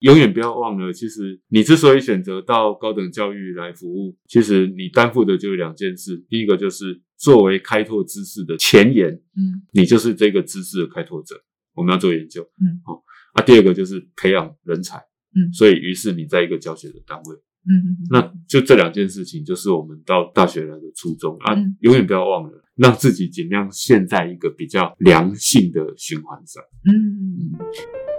[0.00, 6.24] 永远不要忘了，其实你之所以选择到高等教育来服务，其实你担负的就是两件事。
[6.28, 11.34] 第一个就是作为开拓知识的前沿，嗯你就是这个知识的开拓者，
[11.74, 12.42] 我们要做研究。
[12.60, 13.02] 嗯好、
[13.34, 14.98] 啊，第二个就是培养人才。
[15.34, 17.34] 嗯所以于是你在一个教学的单位，
[17.66, 21.76] 嗯嗯，那就这两件事情，就是我们到大学来的初衷啊嗯。
[21.80, 26.62] 永远不要忘了，让自己尽量陷在一个比较良性的循环上。
[26.84, 28.17] 嗯嗯嗯。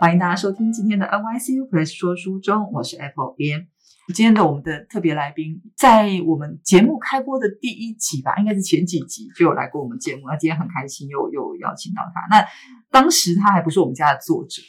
[0.00, 3.68] 欢迎大家收听今天的 NYCU Plus 说书中，我是 Apple 编。
[4.14, 10.22] 今天的我们的特别来宾，在我们节目开播的第一集吧，应该是前几集就有来过我们节目。
[10.26, 12.34] 那今天很开心又又邀请到他。
[12.34, 12.42] 那
[12.90, 14.62] 当时他还不是我们家的作者，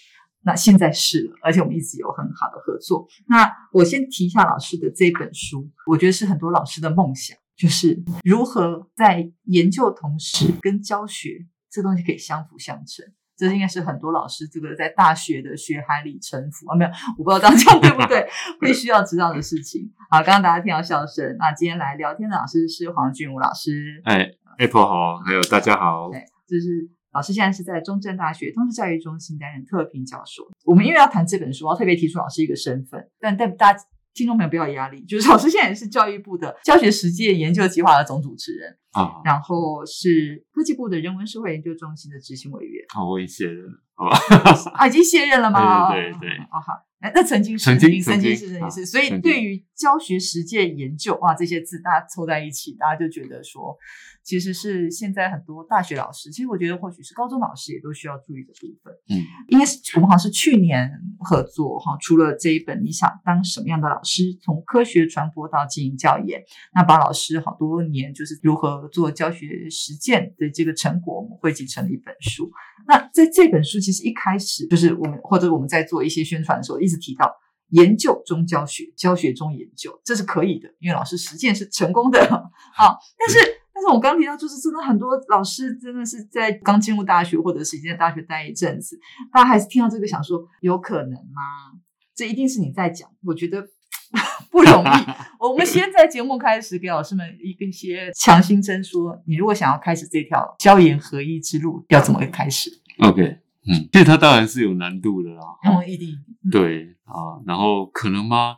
[0.44, 3.08] 那现在是了，而且我们一直有很好的合作。
[3.30, 13.06] 那我先提一下老师的这本书，我觉得是很多老师的梦想，就是如何在研究同时跟教学这东西可以相辅相成。
[13.48, 18.28] 这应该是很多老师这个在大学的学海里沉浮啊，没有，我不知道这样讲对不对，
[18.62, 19.92] 会需要知道的事情。
[20.12, 26.12] 好，刚刚大家听到笑声，那今天来聊天的老师是黄俊武老师，哎，Apple 好，还有大家好。
[26.12, 30.44] 对，就是老师现在是在中正大学通识教育中心担任特聘教授。
[30.66, 33.80] 我们因为要谈这本书，我要特别提出老师一个身份，但但大家
[34.14, 42.84] 听众朋友不要有压力，就是老师现在也是教育部的教学实践研究计划的总主持人，啊，然后是科技部的人文社会研究中心的执行委员。
[42.96, 44.72] 哦，我已卸任了，好吧？
[44.76, 45.90] 啊，已经卸任了吗？
[45.94, 53.76] 对对对对哦，好，那那曾经是曾经曾经是曾经是，所以对于教学实践研究哇这些字，大家凑在一起，大家就觉得说，
[54.24, 58.94] 其实是现在很多大学老师，其实我觉得或许是高中老师也都需要注意的部分。
[59.10, 66.40] 嗯，应该是我们好像是去年合作哈，除了这一本你想当什么样的老师，从科学传播到经营教研，
[66.76, 72.52] 那把老师好多年就是如何做教学实践的这个成果，我们汇集成了一本书。
[72.88, 77.34] 那在这本书其实一开始就是我们或者我们在做一些宣传的时候，一直提到
[77.70, 82.98] 研究中教学，教学中研究，这是可以的，因为老师实践是成功的啊。
[83.18, 83.40] 但是，
[83.74, 89.00] 但是我刚提到，就是真的很多老师真的是在刚进入大学，或者是已经在大学待一阵子，
[89.32, 91.80] 大家还是听到这个想说，有可能吗？
[92.14, 93.66] 这一定是你在讲，我觉得
[94.52, 94.88] 不容易。
[95.40, 102.70] 我们先在节目开始给老师们一个一些强心针，说你如果想要开始这条教研合一之路，要怎么开始
[103.00, 103.38] ？OK，
[103.68, 105.42] 嗯， 其实它当然是有难度的啦。
[105.66, 106.10] 嗯，一定，
[106.46, 108.58] 嗯，对啊，然后可能吗？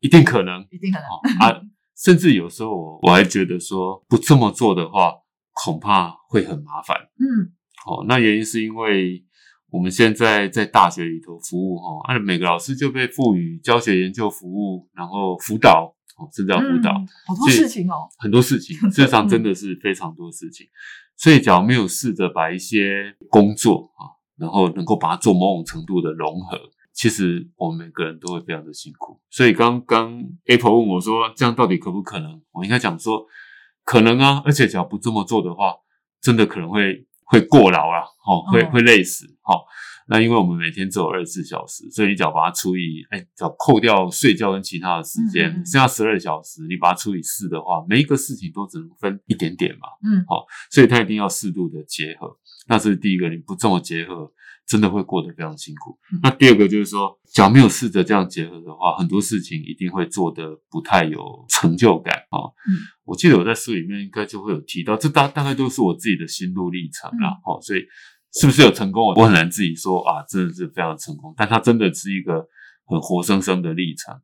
[0.00, 1.06] 一定可能一定可能。
[1.08, 1.60] 哦啊，
[1.96, 5.12] 甚至有时候我我还觉得说不这么做的话，
[5.52, 6.96] 恐怕会很麻烦。
[7.18, 7.52] 嗯
[7.86, 9.24] 哦，那原因是因为
[9.70, 18.08] 我们现在在大学里头服务哈，按、每个老师就被赋予教学研究服务，然后辅导哦，甚至要辅导、嗯好多事情哦。
[18.18, 20.66] 很多事情， 事实上真的是非常多事情。
[21.16, 26.58] 所以，假如没有试着把一些工作啊，然后能够把它做某种程度的融合，
[26.92, 29.20] 其实我们每个人都会非常的辛苦。
[29.30, 32.42] 所以，刚刚 Apple 问我说，这样到底可不可能？
[32.52, 33.26] 我应该讲说，
[33.84, 35.74] 可能啊，而且只要不这么做的话，
[36.20, 39.64] 真的可能会会过劳啊，哦，会哦会累死，哦。
[40.08, 52.38] 那因为我们每天只有二十四小时，所以你只要把它除以，哎，只要扣掉睡觉跟其他的时间，嗯嗯嗯剩下十二小时，你把它除以四的话，每一个事情都只能分一点点嘛，嗯好所以它一定要适度的结合。
[52.66, 54.32] 那这是第一个，你不这么结合，
[54.66, 55.98] 真的会过得非常辛苦。
[56.12, 62.38] 嗯那第二个就是说，假如没有试着这样结合的话，很多事情一定会做得不太有成就感啊。
[62.68, 67.38] 嗯我记得我在书里面应该就会有提到，这大大概都是我自己的心路历程啦。
[67.44, 67.84] 哦，所以
[68.32, 71.32] 是不是有成功，我很难自己说啊，真的是非常成功。
[71.36, 72.46] 但它真的是一个
[72.84, 74.20] 很活生生的历程。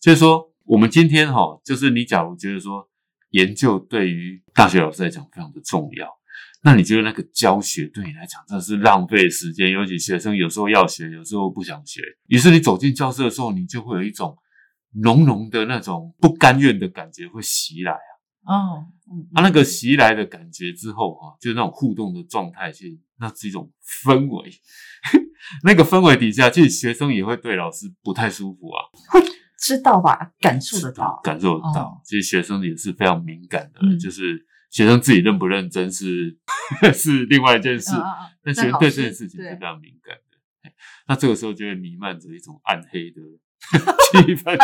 [0.00, 2.88] 就是说，我们今天哈、就是你假如觉得说
[3.30, 6.08] 研究对于大学老师来讲非常的重要，
[6.64, 12.00] 那你觉得那个教学对你来讲真的是浪费时间，尤其学生有时候要学，有时候不想学。
[12.28, 14.36] 于是你走进教室的时候，你就会有一种
[15.02, 18.56] 浓浓的那种不甘愿的感觉会袭来啊。
[18.56, 23.70] 哦嗯啊，那个袭来的感觉之后啊、就是那种互动的状态，其实那是一种
[24.02, 24.50] 氛围。
[25.64, 28.80] 那个氛围底下，其实学生也会对老师不太舒服啊。
[29.60, 30.32] 知道吧？
[30.40, 31.20] 感受得到。
[31.22, 31.84] 感受得到。
[31.84, 36.36] 哦其实学生也是非常敏感的，嗯就是学生自己认不认真是
[36.92, 37.92] 是另外一件事，
[38.42, 40.38] 但学生对这件事情是非常敏感的。
[40.68, 40.74] 哎
[41.06, 43.20] 那这个时候就会弥漫着一种暗黑的
[44.10, 44.58] 气氛。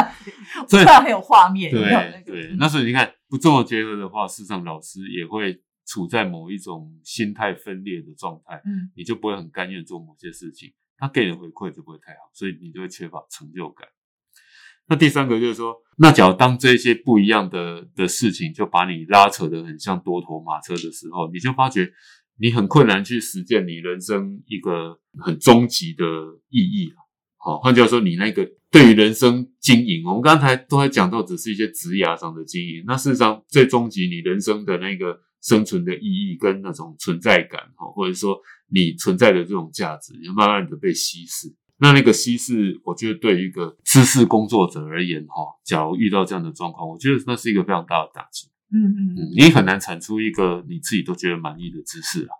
[0.68, 1.80] 所以很有画面，对
[2.26, 13.88] 对，嗯那所以你看，不这么结合的话，事实上老师也会处在某一种心态分裂的状态，嗯你就不会很甘愿做某些事情，他给你的回馈就不会太好，所以你就会缺乏成就感。
[14.90, 21.88] 那第三个就是说，那假如当这些不一样的的事情就把你拉扯得很像多头马车的时候，你就发觉
[22.38, 26.04] 你很困难去实践你人生一个很终极的
[26.48, 26.92] 意义
[27.42, 32.84] 好，换句话说，你那个对于人生经营，我们刚才都在讲到，只是一些职涯上的经营。
[32.86, 38.38] 那事实上，最终极你人生的那个生存的意义跟那种存在感，哈，或者说
[38.70, 41.48] 你存在的这种价值，也慢慢的被稀释。
[41.80, 45.34] 那那个稀释，我觉得对于一个知识工作者而言，哈，
[45.64, 48.48] 假如遇到这样的状况，我觉得那是一个非常大的打击。
[48.72, 52.36] 嗯嗯嗯，你很难产出一个你自己都觉得满意的知识啊。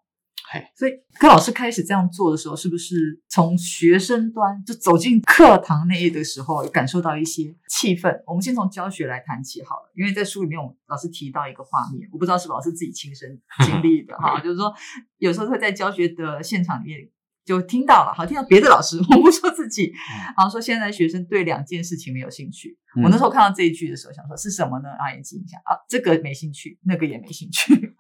[0.76, 8.20] 所以，柯老师开始这样做的时候，是不是从学生端就走进课堂内的时候，感受到一些气氛？
[8.26, 14.74] 我们先从教学来谈起好了，因为在书里面，我老师提到一个画面，我不知道是老师自己亲身经历的哈， 就是说
[15.18, 17.08] 有时候会在教学的现场里面。
[17.50, 19.92] 就听到了，好听到别的老师， 我不说自己，
[20.36, 22.78] 然后说现在学生对两件事情没有兴趣。
[23.02, 24.88] 我那时候看到这一句的时候，想说是什么呢？
[24.90, 27.92] 啊，眼睛一下啊，这个没兴趣，那个也没兴趣。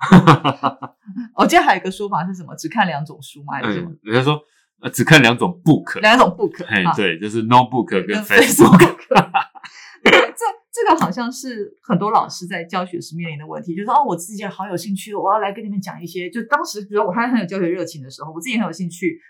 [1.34, 2.54] 我记得还有一个说法是什么？
[2.54, 3.54] 只看两种书吗？
[3.54, 3.90] 还是什么？
[4.02, 4.38] 人家说
[4.82, 6.64] 呃，只看两种 book，两种 book。
[6.66, 8.78] 哎，对，就是 notebook 跟 Facebook。
[10.02, 16.30] 对，这这个好像是很多老师在教学时面临的问题，就是说哦，我自己好有兴趣，我要来跟你们讲一些。
[16.30, 19.20] 就当时，比如我还很有教学热情的时候，我自己很有兴趣。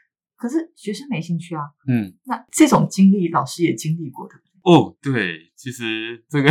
[0.40, 4.32] 可是学生没兴趣啊，嗯，那这种经历老师也经历过的
[4.62, 4.96] 哦。
[5.02, 6.50] 对，其实这个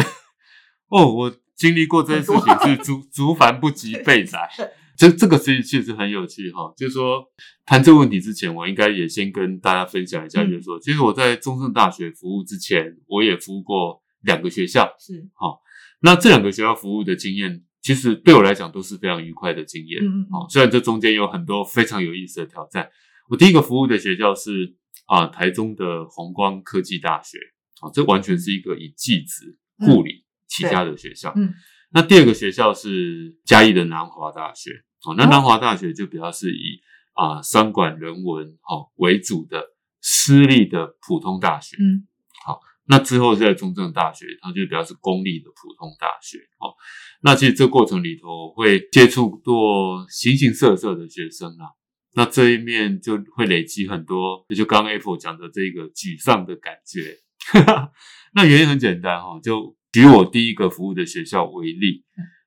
[0.89, 4.47] 哦，我经历过这件事情是竹竹繁不及备载，
[4.95, 6.71] 这这个事情其实很有趣哈。
[6.77, 7.25] 就是说
[7.65, 15.61] 谈这个问题之前，我应该也先跟大家分享一下，就是说，其实我在中正大学服务之前，我也服务过两个学校，是好。
[16.01, 20.47] 那这两个学校服务的经验，其实对我来讲都是非常愉快的经验，嗯嗯，好。
[20.47, 22.87] 虽然这中间有很多非常有意思的挑战。
[23.29, 27.37] 我第一个服务的学校是啊，台中的宏光科技大学，
[27.79, 31.31] 啊，这完全是一个以技职护理起家的学校。
[31.35, 31.53] 嗯，
[31.91, 34.71] 那第二个学校是嘉义的南华大学，
[35.05, 36.81] 哦，那南华大学就比较是以
[37.13, 39.63] 啊商管人文哦为主的
[40.01, 41.77] 私立的普通大学。
[41.79, 42.07] 嗯，
[42.45, 46.39] 好，那之后是在中正大学，它就比较是公立的普通大学。
[46.57, 46.73] 哦，
[47.21, 51.77] 那其实这过程里头会接触多形形色色的学生啊。
[52.15, 57.17] 那这一面就会累积很多，就刚刚 Apple 讲的这个沮丧的感觉。
[58.33, 62.03] 那原因很简单哈，就举我第一个服务的学校为例，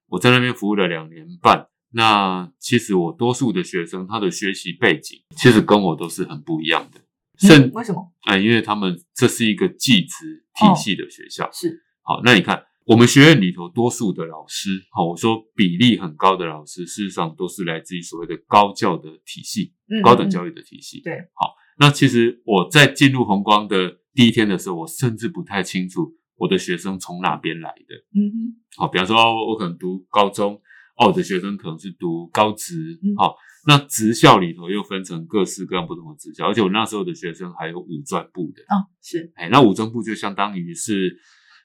[0.09, 1.69] 我在那边服务了两年半。
[1.95, 7.01] 那其实我多数的学生，他的学习背景其实跟我都是很不一样的。
[7.39, 8.13] 甚为什么？
[8.25, 11.51] 哎，因为他们这是一个技职体系的学校。
[11.53, 11.83] 是。
[12.03, 12.65] 好，那你看。
[12.85, 21.01] 我们学院里头多数的老师，好，我说比例很高的老师，事实上都是来自于所谓的高教的体系，高等教育的体系。
[21.01, 27.95] 对，好，那其实我在进入红光的第一天的时候，我甚至不太清楚我的学生从哪边来的。
[28.21, 28.37] 嗯哼，
[28.77, 30.55] 好，比方说我可能读高中，
[30.97, 38.63] 哦，我的学生可能是读高职，好，那职校里头又分成各式各样不同的职校，而且我那时候的学生还有五专部的。
[38.63, 41.17] 哦，是，哎，那五专部就相当于是。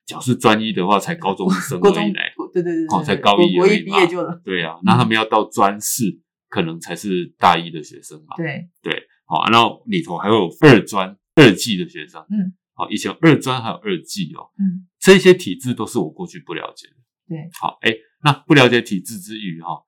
[0.08, 3.98] 假是专一的话，才高中生而已嘞，对对对，哦，才高一而已嘛，
[4.42, 6.06] 对啊，那他们要到专四，
[6.48, 8.70] 可能才是大一的学生嘛，对。
[8.82, 16.96] 对，好，然后里头还有二专二技的学生，嗯，好，以前二专还有二技哦，嗯，这些体制都是我过去不了解的，
[17.28, 17.94] 对，好，哎，
[18.24, 19.84] 那不了解体制之余哈，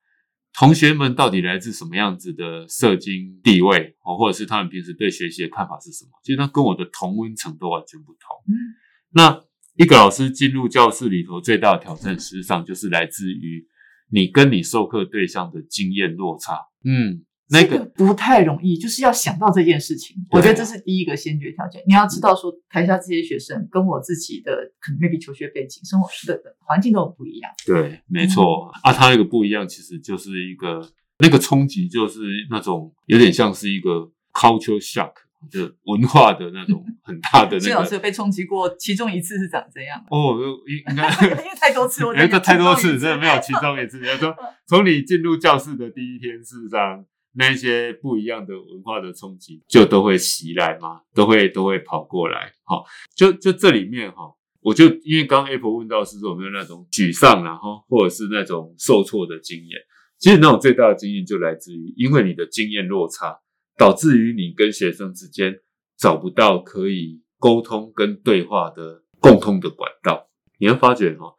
[0.53, 6.11] 同学们到底来自什么样子的社经地位，哦，或者是他们平时对学习的看法是什么？
[6.23, 8.75] 其实他跟我的同温层都完全不同，嗯，
[9.13, 9.48] 那。
[9.75, 13.65] 一个老师进入教室里头，最大的挑战，实际上就是来自于
[14.11, 16.53] 你跟你授课对象的经验落差。
[16.83, 20.17] 嗯，那个不太容易，就是要想到这件事情。
[20.31, 21.81] 我觉得这是第一个先决条件。
[21.87, 27.51] 你要知道，说台下这些学生跟我自己的可能 maybe 求学背景、生活的环境都不一样。
[27.65, 30.85] 对，没错啊，他那个不一样，其实就是一个
[31.19, 35.13] 那个冲击，就是那种有点像是一个 culture shock。
[35.49, 40.03] 就文化的那种 很大的那个，谢老师被冲击过，其中一次是长这样。
[40.09, 43.99] 哦，应 应该因为太多次，我觉得太多次，真的没有其中一次。
[43.99, 44.35] 比如说，
[44.67, 52.51] 从你进入教室的第一天，事实上那些不一样的文化的冲击就都会袭来嘛，都会都会跑过来。
[52.65, 52.83] 好，
[53.15, 59.79] 就就这里面哈，我就因为刚 Apple 问到是说有没有那种沮丧，然后或者是那种受挫的经验，
[60.17, 63.39] 其实那种最大的经验就来自于因为你的经验落差。
[63.79, 65.55] 导致于你跟学生之间
[65.97, 70.27] 找不到可以沟通跟对话的共通的管道，
[70.59, 71.33] 你会发觉哈，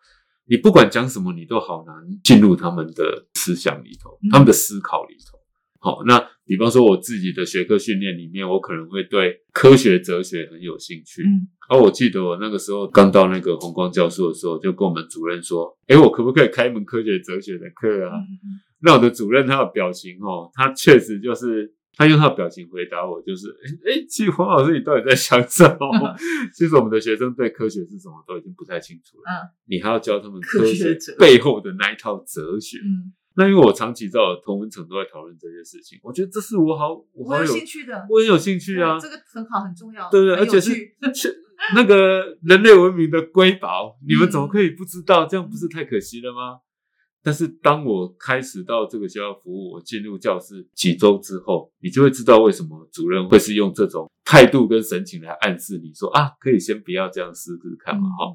[0.48, 1.94] 你不管讲什么，你都好难
[2.24, 5.38] 进入他们的思想里头，他们的思考里头。
[5.82, 11.22] 好，那比方说我自己的学科训练里面，我可能会对科学哲学很有兴趣。
[11.22, 23.48] 嗯而我记得我那个时候刚到那个红光教授的时候，就跟我们主任说：“诶，我可不可以开一门科学哲学的课啊？”嗯那我的主任他的表情哦，他确实就是他用他的表情回答我，就是
[23.84, 26.16] 哎，诶其实黄老师你到底在想什么？
[26.56, 32.78] 其实我们的学生对科学是什么都已经不太清楚了，嗯你还要教他们科科学背后的那一套哲学。
[32.78, 45.26] 嗯，那因为我长期在我同文层都在讨论这些事情，我觉得这是我好我我有好有兴趣的，我很有兴趣啊，这个很好，很重要，对对，而且是趣是那个人类文明的瑰宝，你们嗯怎么可以不知道？
[45.26, 46.60] 这样不是太可惜了吗？
[47.22, 58.34] 但是当我开始到这个学校服务，我进入教室几周之后，你就会知道为什么主任会是用这种态度跟神情来暗示你说啊，可以先不要这样试试看嘛，哈、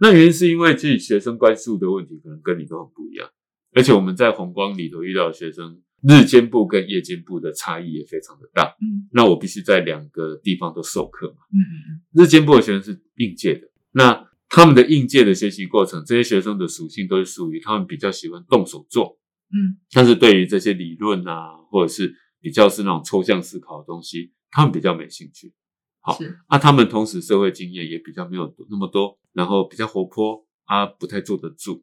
[0.00, 3.28] 那原因是因为自己学生关注的问题可能跟你都很不一样，
[3.72, 8.74] 而且我们在红光里头遇到的学生，日间部跟夜间部的差异也非常的大。
[8.82, 11.36] 嗯那我必须在两个地方都授课嘛。
[11.52, 19.18] 嗯嗯日间部的学生是应届的，那他们的应届的学习过程，这些学生的属性都是属于他们比较喜欢动手做，
[19.52, 25.52] 嗯但是对于这些理论啊，或者是比较是那种抽象思考的东西，他们比较没兴趣。
[26.00, 31.82] 好是啊，他们同时社会经验也比较没有那么多，然后比较活泼啊，不太坐得住。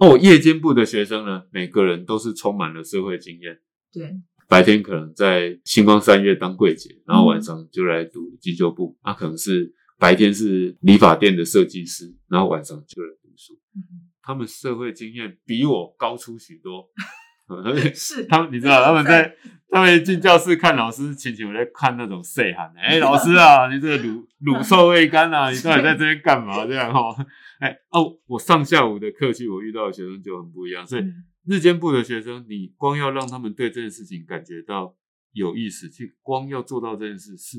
[0.00, 3.60] 那我，夜间部的学生呢，每个人都是充满了社会经验，
[3.92, 4.16] 对，
[4.48, 8.96] 白天可能在星光三月当柜姐，然后晚上就来读急救部。
[9.02, 13.54] 啊、可能是白天是理发店的设计师，然后晚上就来读书。
[13.74, 16.86] 嗯他们社会经验比我高出许多。
[17.94, 19.34] 是 他们你知道他们在
[19.70, 26.66] 他们一进教室看老师，请请我在看那种岁寒，哎、老师啊， 你这个乳乳臭未干啊，你到底在这边干嘛？
[26.66, 27.16] 这样哈，
[27.60, 34.94] 哎哦，我上下午的课去，我遇到的学生就很不一样，所以嗯日间部的学生，你光要让他们对这件事情感觉到
[35.32, 37.56] 有意思，去光要做到这件事是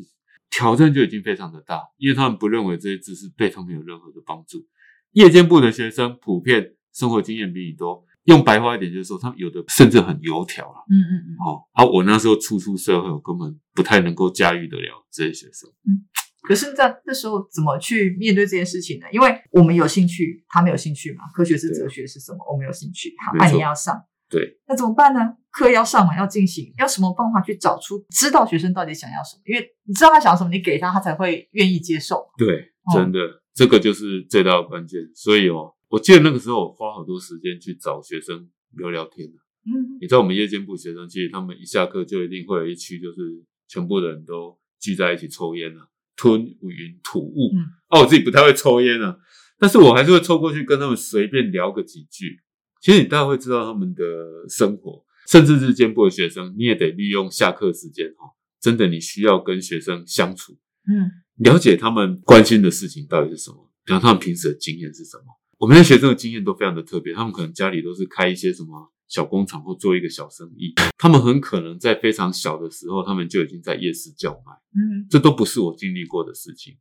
[0.49, 4.65] 挑战就已经非常的大，因为他们不认为这些知识对他们有任何的帮助。
[5.11, 10.81] 夜间部的学生普遍生活经验比你多，用白话一点就是说，他们有的甚至很油条啊。
[10.89, 15.69] 嗯嗯嗯，哦，啊，我那时候初出社会，我根本不太能够驾驭得了这些学生。
[15.87, 16.05] 嗯
[16.41, 19.05] 可是在那时候怎么去面对这件事情呢？
[19.11, 21.25] 因为我们有兴趣，他们有兴趣嘛。
[21.33, 22.39] 科学是哲学是什么？
[22.49, 25.19] 我们有兴趣，好，那你要上，对，那怎么办呢？
[25.51, 29.41] 课要上完，要进行，要什么办法去找出知道学生到底想要什么？
[29.45, 32.27] 因为你知道他想要什么，你给他，他才会愿意接受。
[32.37, 33.19] 对，哦真的，
[33.53, 34.99] 这个就是最大的关键。
[35.15, 39.27] 所以哦，我记得那个时候我花好多时间去找学生聊聊天
[39.65, 43.19] 嗯你知道我们夜间部学生，其实他们一下课就一定会有一区，就是
[43.67, 47.51] 全部的人都聚在一起抽烟啊，吞云吐雾。
[47.53, 49.17] 嗯啊，我自己不太会抽烟啊，
[49.59, 52.39] 但是我还是会凑过去跟他们随便聊个几句。
[52.81, 54.03] 其实你大概会知道他们的
[54.47, 60.53] 生活，甚至日间部的学生，你也得利用下课时间哈，真的你需要跟学生相处，
[60.87, 65.23] 嗯了解他们关心的事情到底是什么，然后他们平时的经验是什么。
[65.59, 76.75] 我们的学生的经验都非常的特别，他们可能家里都是开一些什么小工厂或做一个小生意，他们很可能在非常小的时候，他们就已经在夜市叫卖，嗯这都不是我经历过的事情。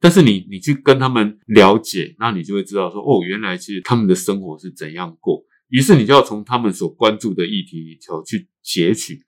[0.00, 5.44] 但是你你去跟他们了解，那你就会知道说，哦，原来其实他们的生活是怎样过。
[5.70, 9.20] 于是你就要从他们所关注的议题里头去截取，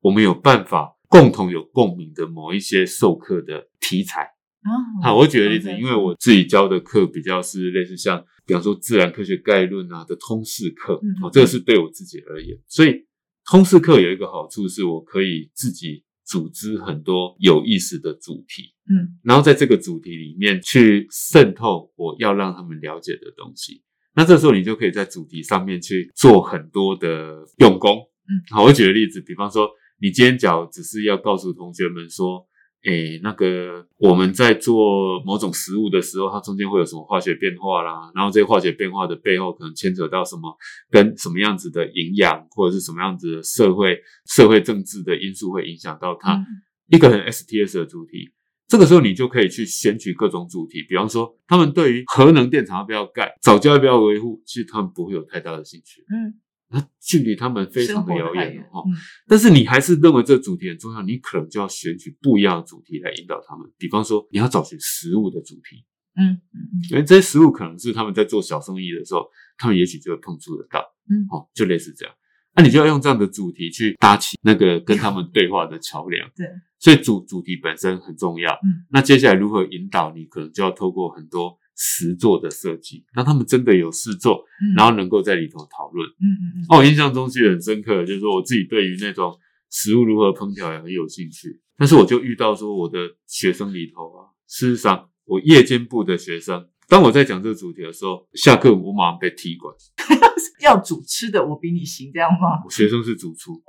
[0.00, 4.22] 我们有办法共同有共鸣的某一些授课的题材。
[4.60, 4.70] 啊
[5.02, 11.00] 好，我举个例子，因为我自己教的课比较是类似像，比方说自然科学概论啊的通识课
[11.32, 13.06] 这个是对我自己而言，所以
[13.46, 23.82] 通识课有一个好处是我可以自己组织很多有意思的主题，嗯然后在这个主题里面去渗透我要让他们了解的东西。
[24.18, 27.98] 那这时候你就可以在主题上面去做很多的用功。
[28.26, 29.70] 嗯，好，我举个例子，比方说，
[30.00, 32.44] 你今天讲只是要告诉同学们说，
[32.82, 40.52] 诶，那个我们在做某种食物的时候，它中间会有什么化学变化啦，然后这些化学变化的背后可能牵扯到什么，
[40.90, 46.34] 跟什么样子的营养或者是什么样子的社会社会政治的因素会影响到它。
[46.34, 46.44] 嗯
[46.90, 48.30] 一个很 STS 的主题，
[48.68, 56.34] 这个时候你就可以去选取各种主题，比方说他们对于核能电厂要不要盖、早教要不要维护，其实他们不会有太大的兴趣，嗯，
[56.70, 58.84] 那距离他们非常的遥远太远哦。
[58.86, 58.92] 嗯
[59.26, 63.70] 但是你还是认为这个主题很重要，你可能就要选取不一样的主题来引导他们。
[63.78, 65.84] 比方说，你要找寻食物的主题，
[66.16, 66.60] 嗯嗯
[66.90, 72.14] 因为这些食物可能是他们在做小生意的时候，他们也许就会碰触得到，嗯哦，就类似这样。
[72.58, 76.28] 那你就要用这样的主题去搭起那个跟他们对话的桥梁。
[76.36, 76.44] 对，
[76.80, 78.52] 所以主主题本身很重要。
[78.64, 86.04] 嗯，那接下来如何引导你，可能就要透过很多实作的设计，让他们真的有事做，嗯，然后能够在里头讨论。
[86.08, 89.38] 嗯嗯嗯哦，我印象中记得很深刻的，就是说我自己对于那种
[89.70, 91.60] 食物如何烹调也很有兴趣。
[91.76, 92.98] 但是我就遇到说，我的
[93.28, 99.74] 学生里头啊，事实上我夜间部的学生，当我在讲这个主题的时候，下课我马上被踢馆。
[100.60, 102.60] 要煮吃的，我比你行，这样吗？
[102.64, 103.62] 我学生是主厨。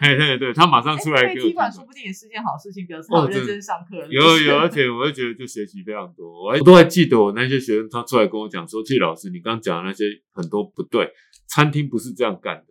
[0.00, 4.06] 对对对，他马上出来给我踢馆，说不定也是件好事情，表示我认真上课。
[4.08, 6.44] 有有，而且我会觉得就学习非常多。
[6.44, 11.10] 我还都还记得我那些学生，他出来跟我讲说：“季老师，你刚刚讲的那些很多不对，
[11.48, 12.66] 餐厅不是这样干的。”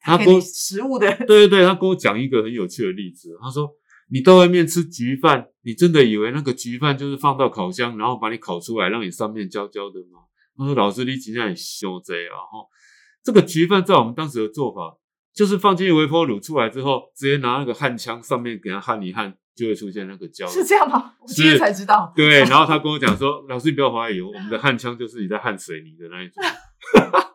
[0.00, 3.36] 他给食物的，对对对，他跟我讲一个很有趣的例子。
[3.42, 3.68] 他说
[4.12, 10.20] ：“你到外面吃焗饭，你真的以为那个焗饭就是放到烤箱，然后把你烤出来，让你上面焦焦的吗？”
[10.54, 12.36] 他说：“老师，你今天很羞贼啊！
[12.36, 12.68] 哈，
[13.24, 14.98] 这个焗饭在我们当时的做法。”
[15.34, 20.46] 就是放进微波炉出来之后，直接拿那个焊枪上面给它焊一焊，就会出现那个焦。
[20.46, 21.14] 是这样吗？
[21.18, 22.12] 我今天才知道。
[22.14, 26.44] 对，然后他跟我讲说：“老师，你不要怀疑，我们的焊枪就是你在焊水泥的那一种。”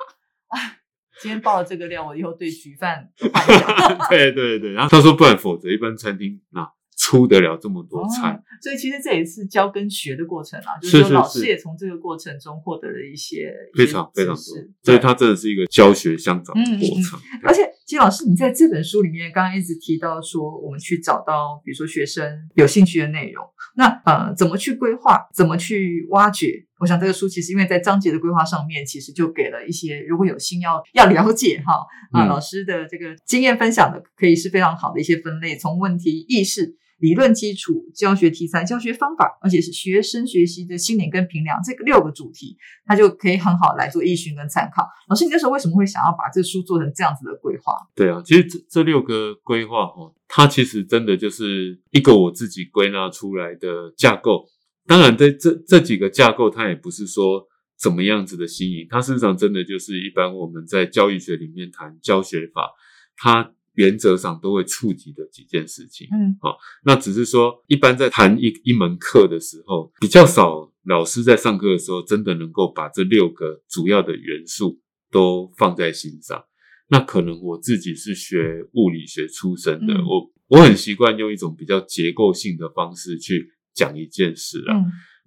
[1.21, 3.09] 今天爆了这个料，我以后对焗饭。
[4.09, 6.67] 对对对，然后他说：“不然否则一般餐厅那。”
[6.99, 14.43] 出得了这么多菜，所以其实这也是教跟学的过程啊，就是说老师也从这个过程中获得了一些非常非常多，
[14.81, 17.19] 所以它真的是一个教学相长的过程。
[17.43, 23.41] 而且金老师，你在这本书里面刚刚一直提到说，我们去找到比如说学生有兴趣的内容，
[23.77, 26.65] 那呃怎么去规划，怎么去挖掘？
[26.79, 36.75] 我想这个书其实因为在章节的规划上面，其实就给了一些如果有心要要了解哈啊老师的这个经验分享的，可以是非常好的一些分类，从问题意识。
[36.99, 44.87] 理论基础、教学题材、教学方法，而且是学生学习的心理跟评量这个六个主题，它就可以很好来做依循跟参考。
[45.07, 47.73] 老师，你那时候为什么会想要把这书做成这样子的规划？
[47.95, 54.47] 对啊，其实这这六个规划哦，它其实真的就是一个我自己归纳出来的架构。
[54.87, 57.45] 当然，在这这几个架构，它也不是说
[57.77, 62.71] 怎么样子的新颖，它事实上真的就是一般我们在教育学里面谈教学法，
[63.15, 63.51] 它。
[63.77, 74.81] 原则上都会触及的几件事情，嗯，好，那只是说，一般在谈一一门课的时候，比较少老师在上课的时候，真的能够把这六个主要的元素
[75.11, 76.43] 都放在心上。
[76.89, 84.73] 那可能我自己是学物理学出身的，我我很习惯用一种比较结构性的方式去讲一件事啊。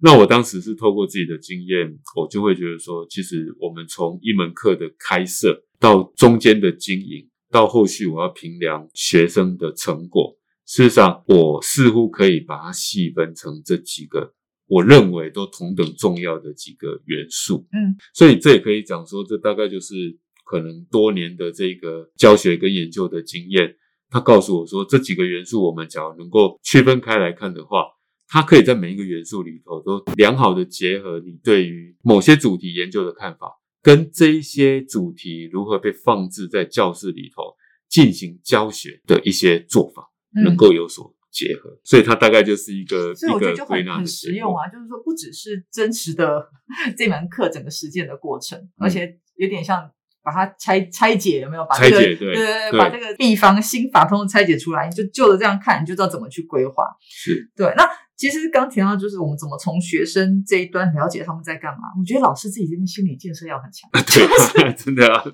[0.01, 7.30] 那我当时是透过自己的经验，我就会觉得说，其实我们从一门课的开设到中间的经营。
[7.51, 14.33] 到后续我要评量学生的成果，事实上我似乎可以把它细分成这几个
[14.67, 17.67] 我认为都同等重要的几个元素。
[17.73, 23.75] 嗯，所以这也可以讲说，这大概就是可能多年的这个教学跟研究的经验，
[24.09, 27.83] 他告诉我说，这几个元素我们只要能够区分开来看的话，
[28.27, 33.60] 它可以在每一个元素里头都良好的结合你对于某些主题研究的看法。
[33.81, 37.55] 跟这一些主题如何被放置在教室里头
[37.89, 40.11] 进行教学的一些做法，
[40.43, 46.49] 能够有所结合，所以它大概就是一个一个归纳很实用啊，就是说不只是真实的
[46.97, 49.91] 这门课整个实践的过程，而且有点像
[50.23, 51.65] 把它拆拆解，有没有？
[51.73, 56.85] 拆解对对对，把这个地方心法通通拆解出来，你就就着这样看，你就知道怎么去规划。
[57.09, 57.83] 是对那。
[58.17, 61.79] 其实刚提到就是我们怎么从学生这一端了解他们在干嘛。
[61.99, 65.23] 我觉得老师自己这边心理建设要很强，对， 真的啊。
[65.25, 65.31] 因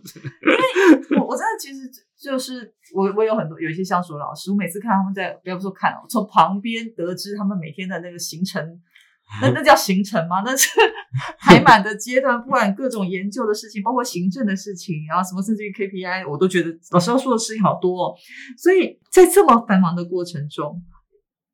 [1.17, 1.81] 为我我真的其实
[2.17, 8.63] 就是我我有很多有一些相熟的老师，我每次看他们在不要说看，我从旁边得知他们每天的那个行程，
[9.41, 10.41] 那那叫行程吗？
[10.45, 10.69] 那是
[11.39, 18.05] 排满的阶段，不管各种研究的事情，包括行政的事情，然后什么甚至于 KPI，我都觉得老师要说的事情好多。
[18.05, 18.15] 哦。
[18.57, 20.81] 所以在这么繁忙的过程中，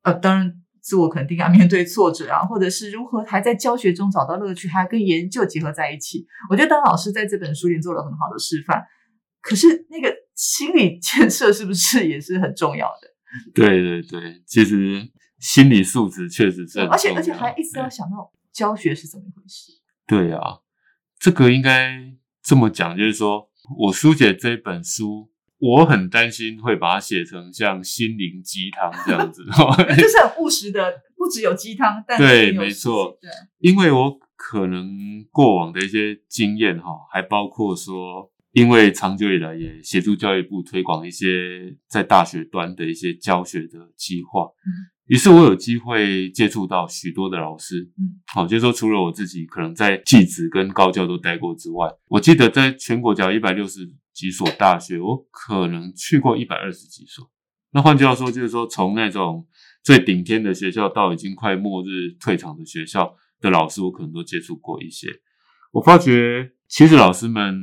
[0.02, 0.60] 呃，当然。
[0.86, 6.26] 自我肯定啊，面对挫折啊，或者是如何还在教学中找到乐趣，还跟研究结合在一起。
[6.50, 8.84] 我觉得当老师在这本书里做了很好的示范。
[9.40, 13.08] 可是那个心理 建设是不是也是很重要的？
[13.54, 15.00] 对对对，其实
[15.44, 19.72] 心理素质确实是，而且而且还一直要想到教学是怎么一回事。
[20.06, 20.60] 对啊，
[21.18, 25.30] 这个应该这么讲，就是说我书写这本书。
[25.58, 29.42] 我很担心会把它写成像心灵鸡汤这样子，
[29.96, 33.30] 就是很务实的，不只有鸡汤，但对，没错，对，
[33.60, 44.93] 因为我可能过往的一些经验哈，还包括说，因为长久以来也协助教育部推广一些在大学端的一些教学的计划，嗯。
[45.06, 57.30] 于是我有机会接触到许多的老师，嗯，好，就是说除了我自己可能在技职跟高教都待过之外，我记得在全国教一百六十几所大学，我可能去过一百二十几所。
[57.72, 59.46] 那换句话说，就是说从那种
[59.82, 65.08] 最顶尖的学校到已经快末日退场的学校的老师，我可能都接触过一些。
[65.72, 67.60] 我发觉其实老师们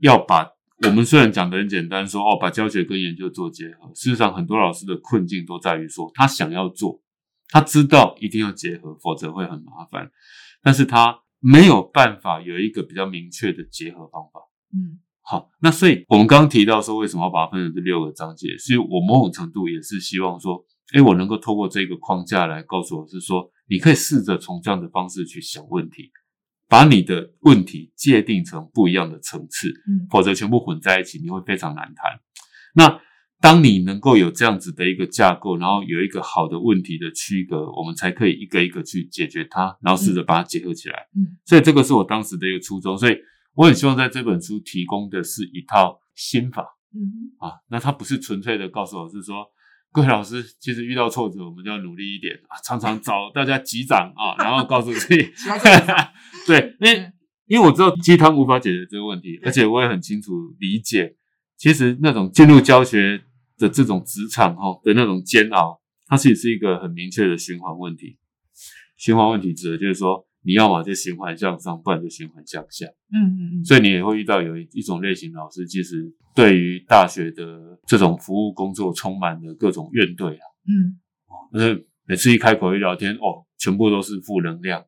[0.00, 0.44] 要把
[0.86, 7.00] 我们虽然讲的很简单，说哦把教学跟研究做结合，事实上很多老师的困境都在于说他想要做，
[7.48, 10.10] 他知道一定要结合，否则会很麻烦，
[10.62, 14.40] 但是他没有办法有一个比较明确的结合方法。
[14.72, 18.48] 嗯好，那所以我们刚刚提到说，为什么要把它分成这六个章节？
[18.58, 26.10] 所以我某种程度也是希望说，诶，我能够透过这个框架来告诉我是说，你可以试着从这样的方式去想问题，
[26.68, 32.20] 把你的问题界定成不一样的层次，嗯否则全部混在一起，你会非常难谈。
[32.74, 33.00] 那
[33.40, 41.06] 当你能够有这样子的一个架构，然后有一个好的问题的区隔，我们才可以一个一个去解决它，然后试着把它结合起来。
[41.14, 43.16] 嗯所以这个是我当时的一个初衷，所以
[43.54, 49.44] 我很希望在这本书提供的是一套心法嗯啊，那它不是纯粹的告诉我是说，
[49.94, 55.22] 各位老师其实遇到挫折我们就要努力一点啊，常常找大家击掌啊，然后告诉自己
[56.48, 57.12] 对，因为嗯
[57.46, 61.14] 因为我知道鸡汤无法解决这个问题，而且我也很清楚理解，
[61.56, 63.22] 其实那种进入教学
[63.56, 68.18] 的这种职场哈的那种煎熬，它其实是一个很明确的循环问题。
[68.96, 72.86] 循环问题指的就是说，你要么就循环向上，不然就循环向下。
[73.12, 80.44] 嗯嗯嗯，所以你也会遇到有一一种类型老师，其实对于大学的这种服务工作充满了各种怨怼啊。
[80.66, 81.00] 嗯
[81.52, 84.84] 就是每次一开口一聊天，哦，全部都是负能量，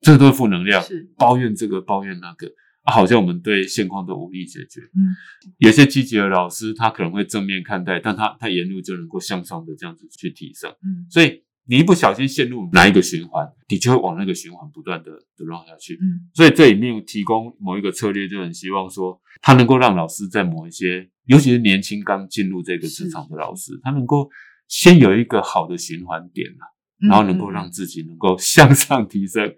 [0.00, 2.46] 这都是负能量，是抱怨这个抱怨那个，
[2.82, 4.80] 啊，好像我们对现况都无力解决。
[4.94, 5.12] 嗯，
[5.58, 10.70] 有些积极的老师，他可能会正面看待，但他他沿路就能够向上的这样子去提升。
[10.70, 15.94] 嗯所以你一不小心陷入哪一个循环，你就会往那个循环不断的的绕下去。
[15.94, 24.28] 嗯所以这里面提供某一个策略，就很希望说，他能够让老师在某一些，尤其是年轻刚进入这个职场的老师，他能够
[24.68, 26.64] 先有一个好的循环点啊，
[27.02, 29.54] 嗯，然后能够让自己能够 向上提升，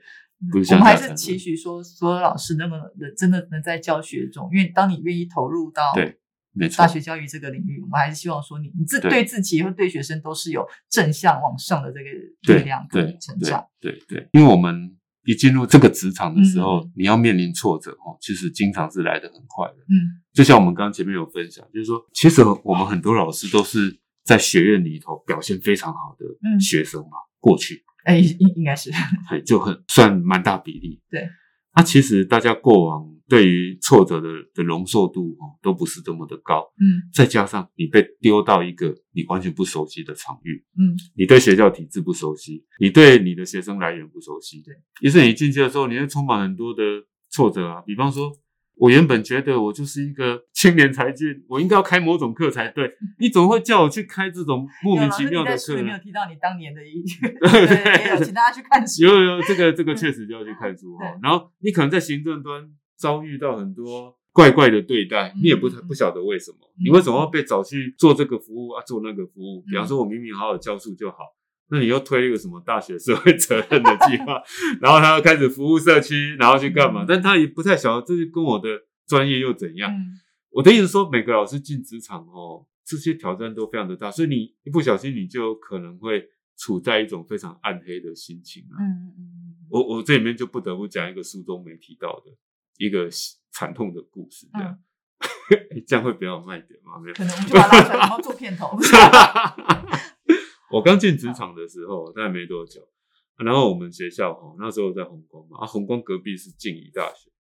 [0.53, 1.14] 不是我们还是。
[1.14, 6.19] 期许说，所有老师那么能真的能在教学中，因为当你愿意投入到对
[6.57, 6.79] 没错。
[6.79, 9.11] 大，学教育这个领域，我们还是希望说你你自对。
[9.11, 12.11] 对自己和对学生都是有正向往上的这个
[12.42, 13.64] 对力量可对以成长。
[13.81, 16.92] 对对对，因为我们一进入这个职场的时候，嗯。
[16.97, 19.75] 你要面临挫折哦，其实经常是来的很快的。
[19.88, 20.23] 嗯。
[20.33, 26.61] 就像我们刚刚前面有分享，就是说，其实我们很多老师都是在学院里头表现非常好的嗯。
[26.61, 27.85] 学生嘛，过去。
[28.05, 28.92] 哎，应应该是。
[28.92, 31.03] 还就很算蛮大比例。
[31.11, 31.29] 对，
[31.77, 36.62] 那、其实大家过往对于挫折的的容受度哦，都不是这么的高。
[36.81, 46.83] 嗯再加上你被丢到一个你完全不熟悉的场域，嗯你对学校体制不熟悉，你对你的学生来源不熟悉，对，于是你进去的时候，你会充满很多的
[47.31, 47.83] 挫折啊。
[47.83, 48.33] 比方说，
[48.77, 56.03] 我原本觉得我就是一个 青年才俊，我应该要开某种课才对， 你怎么会叫我去开这种莫名其妙的课你在书课呢里面有？
[56.03, 57.03] 提到你当年的一，
[57.41, 59.03] 对对，请大家去看书。
[59.05, 61.19] 有有有，这个这个确实就要去看书对哈。
[61.23, 69.65] 然后你可能在行政端遭遇到很多怪怪的对待，嗯你也不太不晓得为什么，嗯你为什么要被找去做这个服务啊，做那个服务？
[69.67, 71.17] 嗯比方说，我明明好好教书就好，
[71.68, 74.40] 那你又推一个什么大学社会责任的计划，
[74.81, 77.02] 然后他要开始服务社区，然后去干嘛？
[77.05, 78.68] 嗯但他也不太晓得这是跟我的
[79.07, 79.92] 专业又怎样。
[79.92, 86.26] 嗯我的意思说，每个老师进职场哦，这些挑战都非常的大，所以你一不小心，你就可能会
[86.57, 88.81] 处在一种非常暗黑的心情啊。
[88.81, 89.22] 嗯嗯
[89.68, 92.33] 我我这里面就不得不讲一个书中没提到的
[92.79, 93.07] 一个
[93.50, 94.79] 惨痛的故事，这样、
[95.87, 96.98] 这样会比较有卖点吗？
[97.05, 97.22] 没有可。
[97.24, 98.79] 能我们就把它拉出来，然后做片头。
[100.70, 102.81] 我刚进职场的时候，大概没多久，
[103.44, 107.31] 然后我们学校哦，那时候在红光嘛，啊，红光隔壁是静宜大学，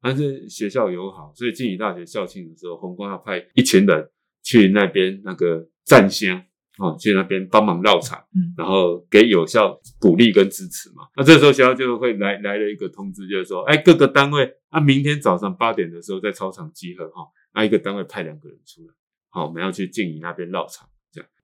[0.00, 4.10] 但是学校友好，所以静宜大学校庆的时候，红光要派一群人
[4.42, 6.42] 去那边那个站乡
[6.78, 8.18] 哦，去那边帮忙绕场。
[8.34, 11.08] 嗯然后给有效鼓励跟支持嘛。
[11.16, 17.22] 那这时候学校就会来来了一个通知，就是说，哎，各个单位啊，明天早上八点的时候在操场集合哈，
[17.54, 18.94] 那、一个单位派两个人出来，
[19.30, 20.86] 好，我们要去静怡那边绕场，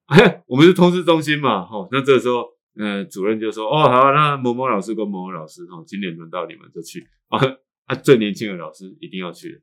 [0.46, 2.44] 我们是通知中心嘛，哈，那这个时候，
[2.78, 7.38] 呃，主任就说，哦，好，那某某老师跟某某老师，哈，今年轮到你们就去 啊，
[7.86, 9.62] 啊，最年轻的老师一定要去，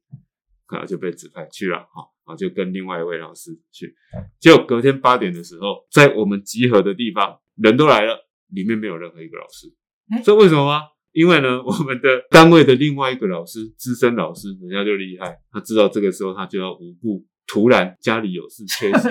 [0.65, 2.09] 可能就被指派去了，哈。
[2.25, 3.93] 啊，就跟另外一位老师去，
[4.39, 8.17] 结果隔天八点的时候，在我们集合的地方，人都来了，
[8.53, 9.67] 里面没有任何一个老师。
[10.15, 10.83] 诶这为什么吗？
[11.11, 19.09] 因为呢， 我们的单位的另外一个老师，资深老师，人家就厉害，他知道这个时候他就要无故突然家里有事缺席，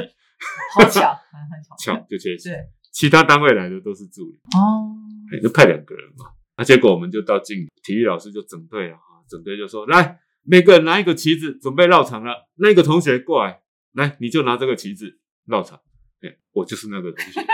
[0.75, 1.01] 好巧，
[1.31, 1.77] 很 很巧。
[1.79, 2.51] 巧就缺席。
[2.51, 2.59] 对，
[2.91, 4.95] 其他单位来的都是助理，哦，
[5.33, 6.27] 哎就派两个人嘛。
[6.57, 12.49] 那结果我们就到进体育老师就整队了啊，整队就说来，每个人拿一个旗子，准备绕场了。
[12.57, 15.81] 那个同学过来，来你就拿这个旗子绕场。
[16.21, 17.41] 哎，我就是那个同学。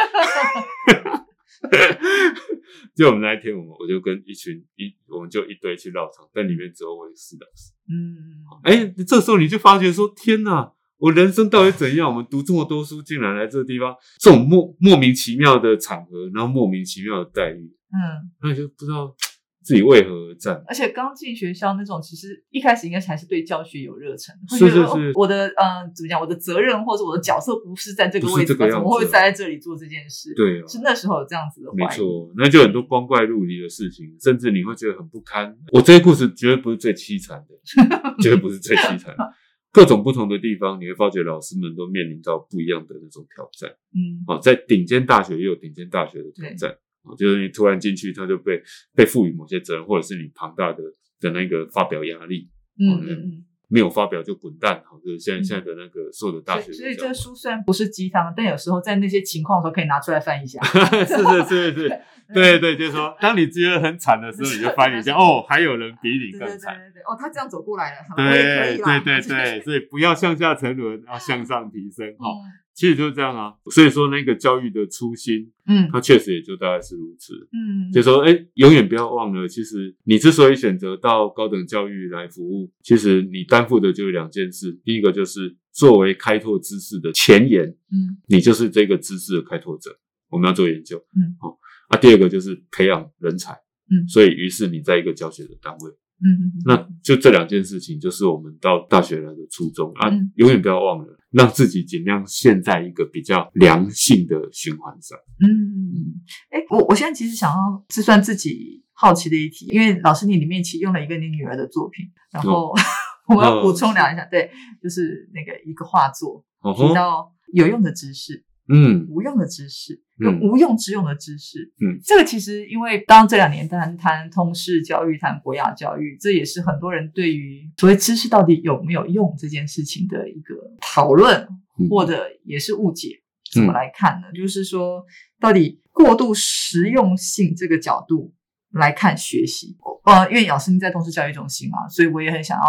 [2.94, 7.72] 就我们那一天，我们我就跟一群一，我们就一堆去绕场，但里面只有我一个四老师。
[7.88, 12.08] 嗯，哎，这时候你就发觉说，天哪，我人生到底怎样？
[12.08, 19.14] 我们读这么多书，竟然来这个地方，这种莫莫名其妙的场合，然后莫名其妙的待遇，嗯，那你就不知道
[19.62, 20.62] 自己为何而战。
[20.66, 30.32] 而且刚进学校那种，其实一开始应该还是对教学有热忱，会是是是哦我的嗯怎么讲，我的责任或者我的角色不是在这个位置怎么会站在这里做这件事？
[30.34, 31.70] 对啊，是那时候有这样子的。
[31.74, 35.54] 没错，那就很多光怪陆离的事情，甚至你会觉得很不堪。
[35.72, 37.54] 我这些故事绝对不是最凄惨的，
[38.22, 39.32] 绝对不是最凄惨的。
[39.70, 43.70] 各种不同的地方，你会发觉老师们都面临到不一样的那种挑战。
[43.94, 46.70] 嗯啊，在顶尖大学也有顶尖大学的挑战。
[47.02, 48.60] 啊，就是你突然进去，他就被
[48.94, 50.82] 被赋予某些责任，或者是你庞大的
[51.20, 53.44] 的那个发表压力，嗯嗯嗯。
[53.68, 54.82] 没有发表就滚蛋。
[54.84, 60.60] 好，就是现在嗯现在的那个所有的大学所以，所以都这个书虽然不是鸡汤，但有时候在那些情况的时候可以拿出来翻一下。
[60.64, 62.00] 是是是是，
[62.34, 66.74] 对对，就是说，当你觉得很惨的时候，你就翻一下，哦，还有人比你对对对更惨。
[66.76, 72.06] 对对，哦，他这样走过来了，对对对对， 所以不要向下沉沦，要向上提升。
[72.18, 72.40] 哈、嗯
[72.78, 73.52] 其实就是这样啊。
[73.72, 77.34] 所以说，那个教育的初心，嗯它确实也就大概是如此。
[77.50, 84.70] 嗯，就说，哎，永远不要忘了，其实你之所以选择到高等教育来服务，其实你担负的就是两件事。
[84.84, 89.90] 第一个就是作为开拓知识的前沿，嗯你就是这个知识的开拓者，
[90.30, 91.04] 我们要做研究。
[91.16, 93.52] 嗯，好、啊，第二个就是培养人才。
[93.90, 95.90] 嗯所以于是你在一个教学的单位，
[96.22, 105.18] 嗯嗯，那就这两件事情，就是我们到大学来的初衷啊嗯，永远不要忘了，让自己尽量陷在一个比较良性的循环上。
[105.40, 112.72] 嗯，哎，我我现在其实想要自算自己好奇的一题，因为老师你里面其实用了一个你女儿的作品，然后
[113.28, 114.50] 我们要补充聊一下，对，
[114.82, 121.72] 就是那个一个画作提哦吼，到有用的知识、嗯无用的知识嗯跟无用之用的知识。
[121.80, 133.22] 嗯，这个其实因为当这两年谈谈通识教育、谈国雅教育，这也是很多人对于所谓知识到底有没有用这件事情的一个讨论，嗯或者也是误解。
[133.50, 134.26] 怎么来看呢？
[134.34, 135.02] 就是说，
[135.40, 138.34] 到底过度实用性这个角度
[138.72, 142.64] 来看学习，呃，因为老师您在通识教育中心嘛，所以我也很想要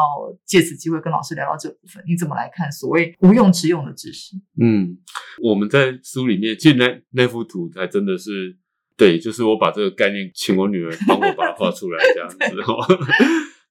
[0.46, 2.04] 借此机会跟老师聊聊这部分。
[2.08, 4.36] 你怎么来看所谓无用之用的知识？
[4.62, 4.98] 嗯，
[5.42, 8.58] 我们在书里面，其实那那幅图还真的是。
[8.98, 12.86] 对，就是我把这个概念请我女儿帮我把它画出来， 这样子哦。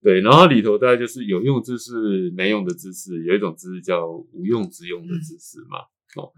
[0.02, 5.80] 对，然后里头大概就是有用知识、没用的知识，有一种知识叫无用之用的知识嘛。
[6.16, 6.32] 哦，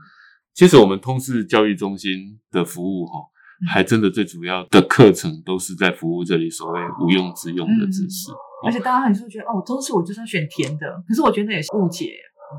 [0.55, 3.22] 其实我们通识教育中心的服务哈、哦，
[3.68, 8.30] 还真的最主要的课程都是在服务这里所谓无用之用的知识，
[8.64, 12.12] 而且大家很多觉得哦，中式我就是要选甜的，可是我觉得也是误解。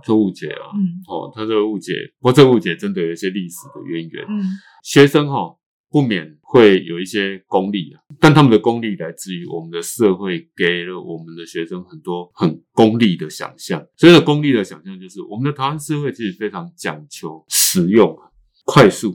[0.03, 0.71] 这误解啊。
[0.73, 4.25] 嗯哦，他这个误解，不过这个误解真的有一些历史的渊源。
[4.27, 4.41] 嗯
[4.83, 5.57] 学生哈、哦、
[5.89, 13.85] 不免会有一些功利啊，但他们的功利来自于我们的社会给了我们的学生很多很功利的想象。
[13.97, 18.17] 所以，功利的想象就是我们的台湾社会其实非常讲求实用、
[18.65, 19.13] 快速、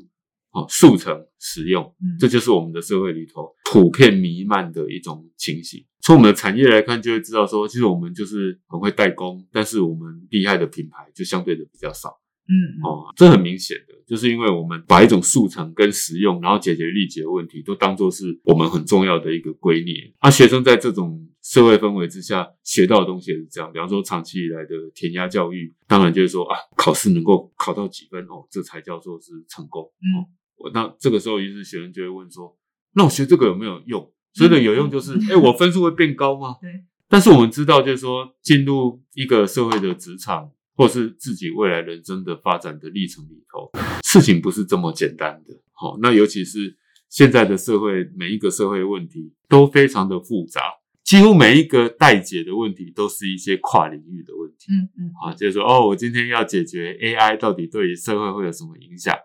[0.57, 5.85] 哦速成、实用，嗯，这就是我们的社会里头普遍弥漫的一种情形。
[6.01, 12.09] 从我们的产业来看，就会知道说，其实我们就是很会代工，但是我们厉害的品牌就相对的比较少。
[12.49, 20.13] 嗯嗯哦，这很明显的，就是因为我们把一种速成跟实用，然后解决利己的问题，都当做是我们很重要的一个归臬。
[20.21, 23.73] 啊，学生在这种社会氛围之下学到的东西也是这样。
[23.73, 29.83] 比方说，长期以来的填鸭教育，当然就是说啊，考试能够考到几分哦，这才叫做是成功。
[29.99, 30.23] 嗯
[30.57, 32.57] 我那这个时候，于是学生就会问说，
[32.95, 34.13] 那我学这个有没有用？
[34.35, 36.57] 所以的有用就是，哎、我分数会变高吗？
[36.61, 36.71] 对。
[37.09, 43.71] 但是我们知道，就是说，进入一个社会的职场，或是自己未来人生的发展的历程里头，
[44.03, 45.55] 事情不是这么简单的。
[45.73, 46.77] 好、那尤其是
[47.09, 50.61] 现在的社会，每一个社会问题都非常的复杂，
[51.05, 54.73] 几乎每一个待解的问题都是一些跨领域的问题。
[54.73, 59.17] 嗯嗯啊，就是说，哦，我今天要解决 AI 到底对于社会会有什么影响？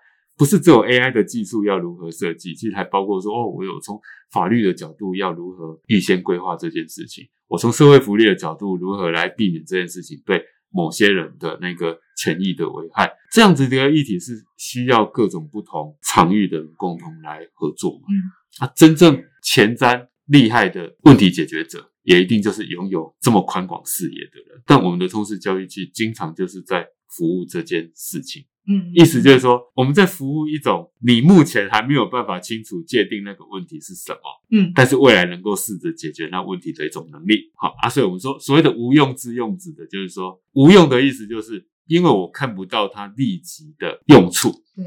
[0.41, 4.01] 不是只有 AI 的技术要如何设计，其实还包括说，哦，我有从
[4.31, 13.07] 法律的角度要如何预先规划这件事情，我从社会福利的角度如何来避免这件事情对某些人的那个权益的危害。
[13.31, 18.07] 这样子的议题是需要各种不同场域的人共同来合作嘛？
[18.09, 24.59] 嗯，啊，真正前瞻厉害的问题解决者，也一定就是拥有这么宽广视野的人。
[24.65, 28.45] 但我们的通识教育其实经常就是在服务这件事情。
[28.67, 34.19] 嗯，意思就是说，我们在服务一种你目前还没有办法清楚界定那个问题是什么，
[34.51, 37.51] 嗯但是未来能够试着解决那问题的一种能力。
[37.55, 44.85] 好啊，所以我们说所谓的无用之用，指的就是说无用的意思，就是因为我看不到它立即的用处，对，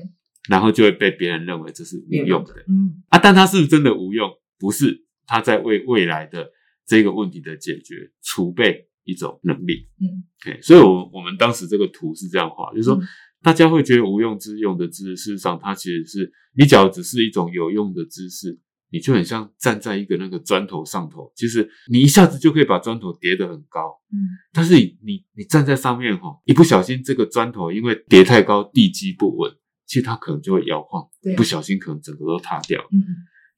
[0.48, 3.18] 然后就会被别人认为这是无用的嗯啊。
[3.18, 4.30] 但它是不是真的无用？
[4.56, 6.48] 不是，它在为未来的
[6.87, 9.88] 这个问题的解决储备一种能力。
[10.01, 10.61] 嗯。
[10.61, 13.03] 所以我我们当时这个图是这样画，就是说嗯。
[13.43, 18.59] 大家会觉得无用之用的知识，事实上它其实是你只要只是一种有用的知识，
[18.90, 24.17] 你就很像站在一个那个砖头上头，其实你一下子就可以把砖头叠得很高，嗯。
[24.51, 29.53] 但是你你你站在上面哈，一不小心这个砖头因为叠太高，地基不稳，
[29.85, 32.81] 其实它可能就会摇晃，不小心可能整个都塌掉。
[32.90, 33.05] 嗯。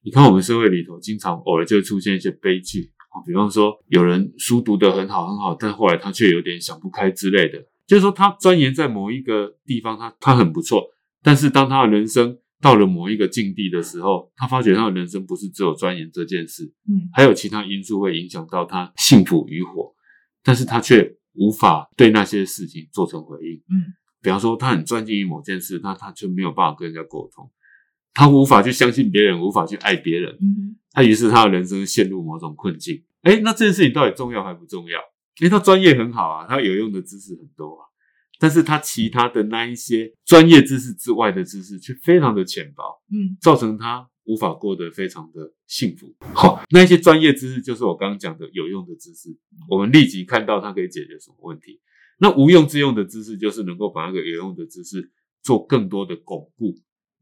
[0.03, 2.93] 你看我们社会里头，经常偶尔就会出现一些悲剧。
[2.96, 7.65] 啊，比方说有人书读得很好很好，但后来他却有点想不开之类的。
[7.87, 10.83] 就是说他钻研在某一个地方，他他很不错，
[11.23, 19.95] 但是当他的人生到了某一个境地的时候，他发觉他的人生不是只有钻研这件事，嗯还有其他因素会影响到他幸福与否，
[20.43, 23.57] 但是他却无法对那些事情做成回应。
[23.71, 27.49] 嗯比方说他很专精于某件事，那他就没有办法跟人家沟通，
[28.17, 33.05] 他无法去相信别人，无法去爱别人，嗯他于是他的人生陷入某种困境。
[33.21, 34.99] 哎，那这件事情到底重要还不重要？
[35.39, 37.85] 因为他专业很好啊，他有用的知识很多啊，
[38.41, 46.17] 但是他其他的那一些专业知识之外的知识却非常的浅薄，嗯造成他无法过得非常的幸福。
[46.33, 49.29] 好，那一些专业知识就是我刚刚讲的有用的知识，
[49.69, 51.83] 我们立即看到它可以解决什么问题。
[52.19, 56.75] 那无用之用的知识，就是能够把那个有用的知识做更多的巩固，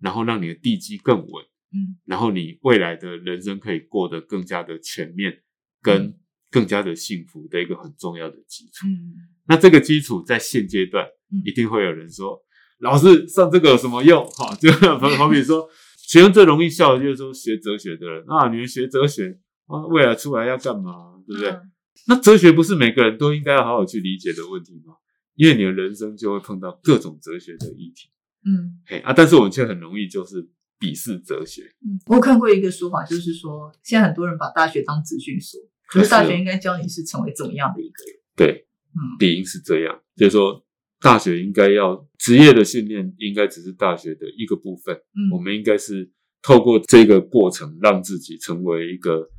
[0.04, 5.42] 然后让你的地基更稳，嗯然后你未来的人生可以过得更加的全面，
[5.80, 6.14] 跟
[6.50, 8.86] 更加的幸福的一个很重要的基础。
[8.86, 9.14] 嗯
[9.46, 12.38] 那这个基础在现阶段嗯，一定会有人说，
[12.80, 14.22] 老师上这个有什么用？
[14.26, 20.92] 哈，就好好比说， 学生最容易笑的就是说学哲学的人啊，你们学哲学啊，未来出来要干嘛？
[21.26, 21.50] 对不对？
[21.50, 21.70] 嗯
[22.06, 24.94] 那哲学不是每个人都应该要好好去理解的问题吗？
[25.36, 28.10] 因为你的人生就会碰到各种哲学的议题，
[28.44, 30.46] 嗯嘿啊，但是我们却很容易就是
[30.78, 38.16] 鄙视哲学，嗯，我看过一个说法，就是说现在很多人把大学当资讯所，可是大学应该教你是成为怎么样的一个人。
[38.36, 40.64] 对，嗯理应是这样，就是说
[41.00, 44.94] 大学应该要职业的训练，应该只是大学的一个部分。
[44.94, 46.10] 嗯我嗯们应该是
[46.42, 49.30] 透过这个过程，让自己成为一个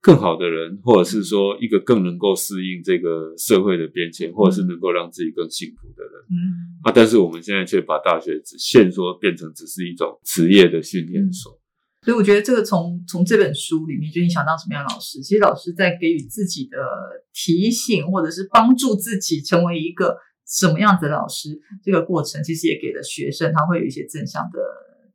[0.00, 6.12] 更好的人，或者是说一个更能够适应这个社会的变迁，或者是能够让自己更幸福的人。
[6.30, 6.80] 嗯。
[6.82, 11.60] 啊，但是我们现在却把大学只限说变成只是一种职业的训练所。
[12.02, 16.78] 所以我觉得这个从从这本书里面，就你想当什么样的老师，其实老师在给予自己的
[17.34, 24.58] 提醒，或者是帮助自己成为一个什么样子的老师，这个过程其实也给了学生他会有一些正向的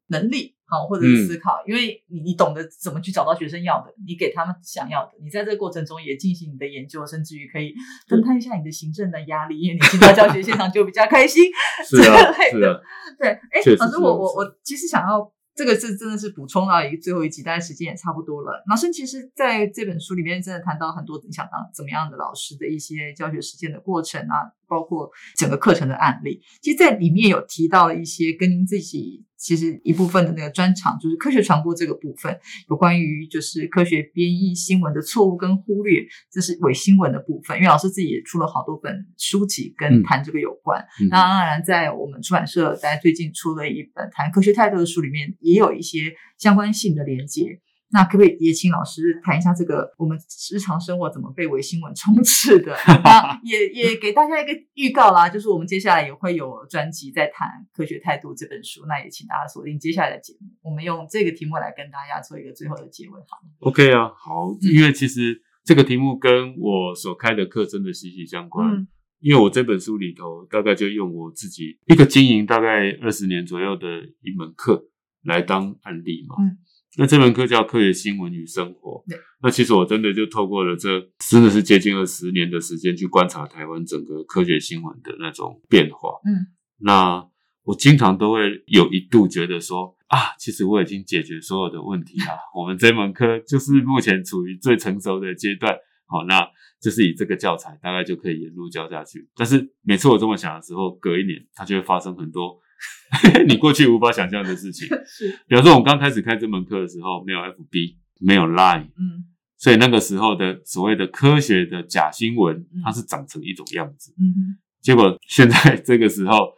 [0.10, 7.74] 能力，好或者是思考，因为你你懂得怎么去找到学生要的，你给他们想要的，你在这个过程中也进行你的研究，甚至于可以
[8.08, 11.46] 分摊一下你的行政的压力，因为你进到教学现场就比较开心，
[11.86, 12.82] 是啊，之类的是啊，
[13.20, 18.62] 对，哎老师，我我我其实想要这个是真的是补充到一个最后一集，大概时间也差不多了。
[18.70, 26.42] 老师其实在这本书里面真的谈到很多你想当怎么样的老师的一些教学实践的过程啊，包括整个课程的案例。
[26.62, 37.58] 其实，在里面有提到了一些跟您自己其实一部分的那个专场，就是科学传播这个部分，有关于就是科学编译新闻的错误跟忽略，这是伪新闻的部分。
[37.58, 40.82] 因为老师自己也出了好多本书籍跟嗯谈这个有关。
[41.02, 47.60] 嗯那当然，在我们出版社在最近出了一本谈科学态度的书里面，也有一些相关性的连接。
[47.92, 50.18] 那可不可以也请老师谈一下这个我们
[50.52, 52.76] 日常生活怎么被伪新闻 充斥的？
[53.04, 68.68] 那也也给大家一个预告啦，就是我们接下来也会有专辑在谈《科学态度》这本书，那也请大家锁定接下来的节目，我们用这个题目来跟大家做一个最后的结尾，好吗？OK 啊，好，嗯因为其实这个题目跟我所开的课真的息息相关。
[68.70, 68.88] 嗯
[69.22, 73.88] 因为我这本书里头大概就用我自己一个经营大概二十年左右的
[74.22, 74.90] 一门课
[75.24, 76.36] 来当案例嘛。
[76.38, 76.58] 嗯，
[76.98, 79.04] 那这门课叫《科学新闻与生活》。
[79.10, 86.10] 对，那其实我真的就透过了这真的是接近二十年的时间去观察台湾整个科学新闻的那种变化。
[86.26, 87.26] 嗯那
[87.64, 92.38] 我经常都会有一度觉得说啊，其实我已经解决所有的问题啦。
[92.54, 95.74] 我们这门课就是目前处于最成熟的阶段，
[96.06, 96.48] 好，那
[96.82, 99.28] 就是以这个教材大概就可以沿路教下去。
[99.36, 102.60] 但是每次我这么想的时候，隔一年它就会发生很多
[103.48, 104.88] 你过去无法想象的事情。
[105.06, 109.26] 是比方说，我们刚开始开这门课的时候，没有 FB，没有 Line，嗯
[109.58, 114.14] 所以那个时候的所谓的科学的假新闻嗯，它是长成一种样子。
[114.20, 116.50] 嗯结果现在这个时候，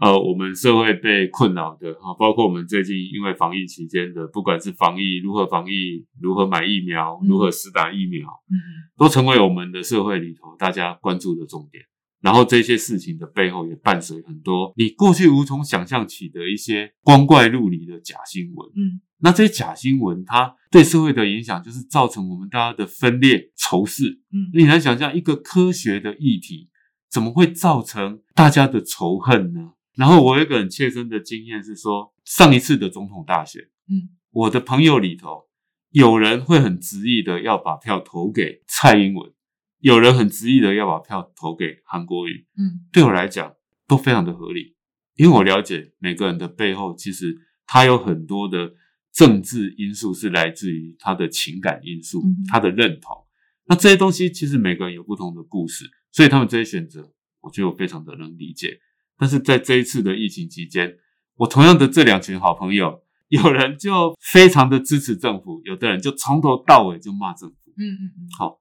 [0.00, 8.56] 呃，我们社会被困扰的哈，包括我们最近因为防疫期间的，不管是防疫如何防疫，如何买疫苗，嗯如何施打疫苗，嗯
[8.96, 11.84] 都成为我们的社会里头大家关注的重点。
[12.26, 18.68] 然后这些事情的背后也伴随很多你过去无从想象起的一些光怪陆离的假新闻。
[18.74, 24.20] 嗯那这些假新闻，它对社会的影响就是造成我们大家的分裂、仇视。
[24.32, 26.68] 嗯你难想象一个科学的议题，
[27.08, 29.74] 怎么会造成大家的仇恨呢？
[29.94, 35.44] 然后我有一个很切身的经验是说，上一次的总统大选，嗯，我的朋友里头
[35.92, 39.32] 有人会很执意的要把票投给蔡英文，
[39.78, 42.46] 有人很执意的要把票投给韩国瑜。
[42.58, 43.54] 嗯对我来讲
[43.86, 44.76] 都非常的合理，
[45.14, 48.72] 因为我了解每个人的背后，其实他有很多的
[49.12, 53.26] 政治因素是来自于他的情感因素嗯，他的认同。
[53.68, 58.78] 那这些东西其实每个人有不同的故事，所以他们这些选择，我觉得我非常的能理解。
[59.18, 60.96] 但是在这一次的疫情期间，
[61.36, 67.56] 我同样的这两群好朋友，有人就非常的支持政府，有的人就从头到尾就骂政府。
[67.78, 68.60] 嗯嗯嗯，好，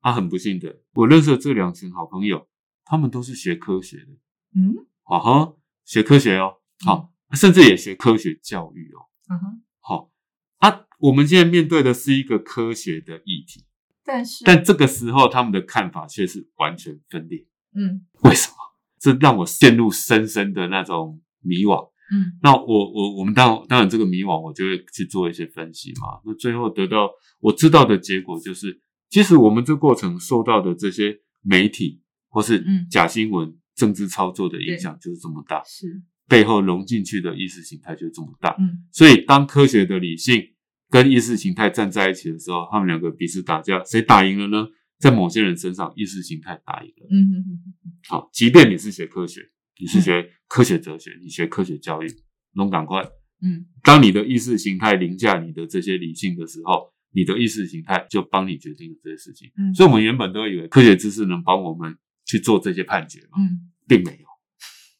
[0.00, 2.48] 啊，很不幸的，我认识的这两群好朋友，
[2.84, 4.12] 他们都是学科学的，
[4.56, 4.74] 嗯
[5.04, 10.10] 啊哈，学科学哦，好，甚至也学科学教育哦，嗯哼，好，
[10.58, 13.64] 啊，我们现在面对的是一个科学的议题，
[14.04, 18.56] 但是但这个时候他们的看法却是完全分裂，嗯为什么？
[18.98, 21.90] 这让我陷入深深的那种迷惘。
[22.12, 26.20] 嗯那我我我们当当然这个迷惘，我就会去做一些分析嘛。
[26.24, 28.80] 那最后得到我知道的结果就是，
[29.10, 38.54] 其实我们这过程受到的这些媒体或是嗯假新闻、政治操作的影响就是这么大，是背后融进去的意识形态就是这么大。
[38.58, 40.42] 嗯所以当科学的理性
[40.88, 44.68] 跟意识形态站在一起的时候，他们两个彼此打架，谁打赢了呢？
[44.98, 47.06] 在某些人身上，意识形态打赢了。
[47.10, 49.40] 嗯嗯嗯好，即便你是学科学，
[49.80, 52.06] 你是学科学哲学，你学科学教育，
[52.52, 53.02] 龙赶快。
[53.42, 59.50] 嗯当你的意识形态凌驾你的这些理性的时候，你的意识形态就帮你决定了这些事情。
[59.56, 64.26] 嗯，所以，我们原本都以为科学知识能帮我们去做这些判决嘛，嗯并没有。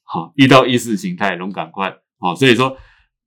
[0.03, 1.97] 好，遇到意识形态，龙赶快。
[2.19, 2.77] 好，所以说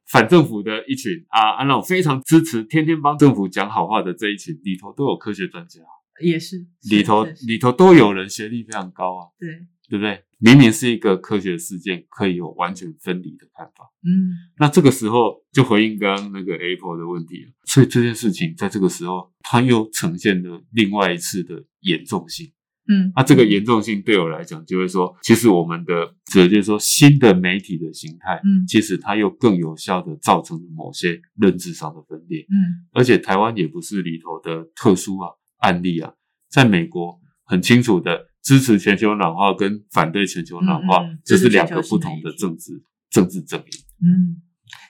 [0.08, 5.80] 反政府的一群啊，啊那种非常支持、天天帮政府讲好话的这一群里头，都有科学专家，
[6.22, 9.28] 也是里头里头都有人学历非常高啊。
[9.40, 9.50] 对
[9.90, 10.24] 对不对？
[10.44, 13.90] 明明是一个科学事件，可以有完全分离的看法。
[14.06, 17.52] 嗯那这个时候就回应刚刚那个 Apple 的问题了。
[17.64, 22.52] 所以这件事情在这个时候，它又呈现了另外一次的严重性。
[22.90, 32.42] 嗯那这个严重性对我来讲，就会说，其实我们的，指的就是说，新的媒体的形态，嗯其实它又更有效的造成了某些认知上的分裂。
[32.42, 35.30] 嗯而且台湾也不是里头的特殊啊
[35.60, 36.12] 案例啊，
[36.50, 43.66] 在美国很清楚的支持全球暖化跟反对全球暖化，嗯嗯这是两个不同的政治政治阵营。
[44.04, 44.42] 嗯，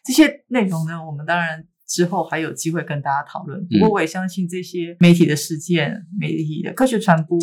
[0.03, 3.63] 这些内容呢，我们当然之后还有机会跟大家讨论。
[3.67, 7.39] 不过嗯我也相信这些媒体的事件、媒体的科学传播，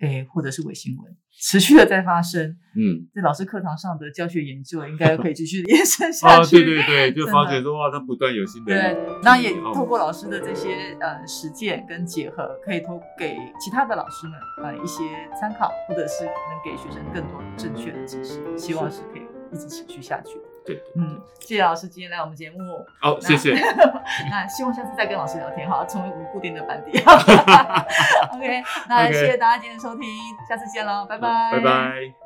[0.00, 2.56] 诶，或者是伪新闻，持续的在发生。
[2.76, 6.56] 嗯，在老师课堂上的教学研究，应该可以继续 延伸下啊，去。
[6.64, 15.02] 对对对， 就发觉说哇，它不断有新的对，那也哦透过老师的这些呃实践跟结合，可以投给其他的老师们呃一些
[15.38, 16.32] 参考，或者是能
[16.64, 19.22] 给学生更多正确的知识，希望是可以
[19.52, 20.49] 一直持续下去的。
[20.64, 22.58] 对，嗯，谢谢老师今天来我们节目。
[23.00, 23.54] 好，谢谢。
[24.30, 26.98] 那希望下次再跟老师聊天哈，成为我们固定的班底。
[28.32, 30.06] OK，那 OK 谢谢大家今天的收听，
[30.48, 32.19] 下次见喽，拜拜，拜拜。